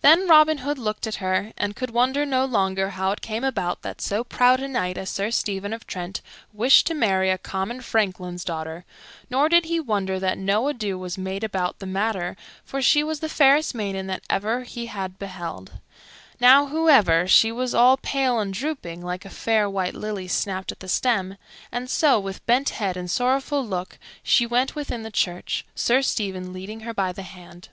[0.00, 3.82] Then Robin Hood looked at her, and could wonder no longer how it came about
[3.82, 6.20] that so proud a knight as Sir Stephen of Trent
[6.52, 8.84] wished to marry a common franklin's daughter;
[9.30, 13.20] nor did he wonder that no ado was made about the matter, for she was
[13.20, 15.78] the fairest maiden that ever he had beheld.
[16.40, 20.80] Now, however, she was all pale and drooping, like a fair white lily snapped at
[20.80, 21.36] the stem;
[21.70, 26.52] and so, with bent head and sorrowful look, she went within the church, Sir Stephen
[26.52, 27.68] leading her by the hand.